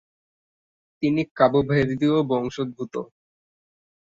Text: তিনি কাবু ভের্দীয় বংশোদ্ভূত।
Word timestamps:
তিনি 1.03 1.21
কাবু 1.37 1.59
ভের্দীয় 1.69 2.17
বংশোদ্ভূত। 2.29 2.93